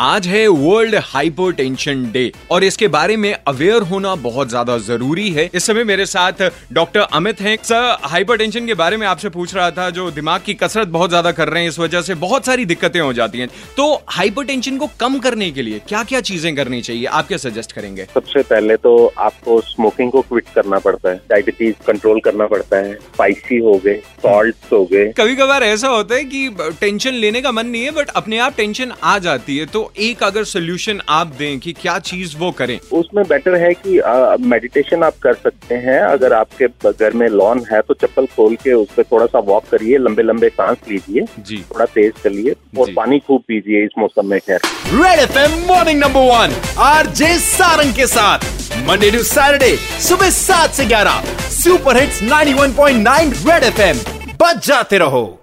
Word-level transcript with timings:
आज 0.00 0.26
है 0.26 0.46
world 0.48 0.94
hypotension 1.04 2.04
day 2.12 2.30
और 2.50 2.64
इसके 2.64 2.86
बारे 2.88 3.16
में 3.16 3.32
अवेयर 3.46 3.82
होना 3.82 4.14
बहुत 4.16 4.48
ज़्यादा 4.48 4.76
ज़रूरी 4.78 5.28
है। 5.30 5.48
इस 5.54 5.64
समय 5.64 5.84
मेरे 5.84 6.06
साथ 6.06 6.42
डॉक्टर 6.72 7.00
अमित 7.00 7.40
हैं। 7.40 7.56
सर 7.62 7.96
हाइपरटेंशन 8.02 8.66
के 8.66 8.74
बारे 8.74 8.96
में 8.96 9.06
आपसे 9.06 9.28
पूछ 9.28 9.54
रहा 9.54 9.70
था 9.70 9.88
जो 9.90 10.10
दिमाग 10.10 10.40
की 10.46 10.54
कसरत 10.54 10.88
बहुत 10.88 11.10
ज़्यादा 11.10 11.32
कर 11.32 11.48
रहे 11.48 11.62
हैं 11.62 11.68
इस 11.68 11.78
वजह 11.78 12.02
से 12.02 12.14
बहुत 12.16 12.46
सारी 12.46 12.64
दिक्कतें 12.64 13.00
हो 13.00 13.12
जाती 13.12 13.38
हैं। 13.38 13.48
तो 13.76 13.92
हाइपरटेंशन 14.08 14.78
को 14.78 14.88
कम 15.00 15.18
करने 15.18 15.50
के 15.50 15.62
लिए 15.62 15.80
क्या 15.88 16.02
क्या 16.04 16.20
चीज़ें 16.22 16.54
करनी 16.56 16.80
चाहिए? 16.80 17.04
आप 17.06 17.28
क्या 17.28 17.38
सजेस्ट 17.38 17.72
करेंगे? 17.72 18.04
सबसे 18.14 18.42
पहले 18.42 18.76
तो 18.76 19.12
आपको 19.18 19.60
स्मोकिंग 19.62 20.12
को 20.12 20.20
क्विट 20.22 20.48
करना 20.54 20.78
पड़ता 20.78 21.10
है। 21.10 21.20
डायबिटीज़ 21.30 21.86
कंट्रोल 21.86 22.20
करना 22.20 22.46
पड़ता 22.46 22.76
है। 22.76 22.94
स्पाइसी 22.94 23.58
हो 23.58 23.80
गए 23.84 23.96
सॉल्ट 24.22 24.72
हो 24.72 24.84
गए। 24.84 25.06
कभी 25.18 25.36
कभार 25.36 25.62
ऐसा 25.62 25.88
होता 25.88 26.14
है 26.14 26.24
कि 26.24 26.48
टेंशन 26.80 27.14
लेने 27.14 27.42
का 27.42 27.52
मन 27.52 27.66
नहीं 27.66 27.84
है 27.84 27.90
बट 27.92 28.08
अपने 28.16 28.38
आप 28.38 28.56
टेंशन 28.56 28.92
आ 29.02 29.18
जाती 29.20 29.58
है। 29.58 29.66
तो 29.66 29.81
एक 30.00 30.22
अगर 30.22 30.44
सोल्यूशन 30.44 31.00
आप 31.10 31.26
दें 31.38 31.58
कि 31.58 31.72
क्या 31.72 31.98
चीज़ 32.00 32.36
वो 32.36 32.50
करें? 32.52 32.78
उसमें 32.92 33.24
बेटर 33.26 33.54
है 33.56 33.72
कि 33.76 34.00
मेडिटेशन 34.46 35.02
आप 35.02 35.18
कर 35.22 35.34
सकते 35.34 35.74
हैं। 35.76 35.98
अगर 36.00 36.32
आपके 36.32 36.66
घर 36.92 37.12
में 37.12 37.28
लॉन 37.28 37.64
है 37.72 37.80
तो 37.80 37.94
चप्पल 37.96 38.26
खोल 38.26 38.54
के 38.56 38.72
उस 38.72 38.88
पर 38.96 39.02
थोड़ा 39.02 39.26
सा 39.26 39.38
वॉक 39.46 39.68
करिए 39.70 39.98
लंबे 39.98 40.22
लंबे 40.22 40.48
सांस 40.50 40.78
लीजिए 40.90 41.26
जी। 41.40 41.56
थोड़ा 41.70 41.84
तेज 41.86 42.12
चलिए 42.24 42.54
और। 42.78 42.92
पानी 42.92 43.18
खूब 43.18 43.42
पीजिए 43.48 43.84
इस 43.84 43.90
मौसम 43.98 44.26
में 44.26 44.38
खैर। 44.40 44.60
Red 44.94 45.20
F 45.20 45.38
M 45.38 45.58
morning 45.66 46.00
number 46.00 46.30
one 46.30 46.54
R 46.84 47.06
J 47.12 47.36
Sarang 47.40 47.94
के 47.94 48.06
साथ। 48.06 48.50
मंडे 48.88 49.10
टू 49.10 49.22
सैटरडे 49.24 49.76
सुबह 50.00 50.30
सात 50.32 50.70
से 50.70 50.84
ग्यारह। 50.86 51.22
Super 51.50 51.96
hits 51.96 52.22
91.9 52.22 53.32
Red 53.48 53.64
F 53.64 53.80
M 53.80 53.98
बच 54.42 54.66
जाते 54.66 54.98
रहो। 54.98 55.41